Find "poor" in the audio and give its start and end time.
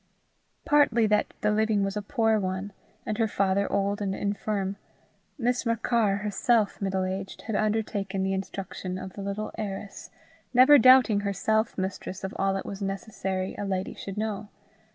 2.01-2.39